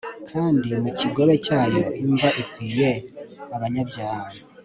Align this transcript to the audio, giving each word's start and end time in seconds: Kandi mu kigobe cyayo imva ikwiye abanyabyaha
Kandi 0.29 0.69
mu 0.81 0.89
kigobe 0.99 1.33
cyayo 1.45 1.83
imva 2.03 2.29
ikwiye 2.41 2.91
abanyabyaha 3.55 4.27